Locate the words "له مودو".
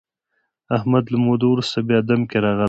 1.13-1.47